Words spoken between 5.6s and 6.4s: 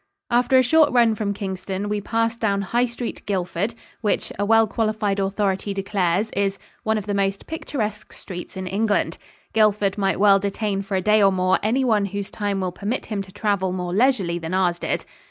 declares,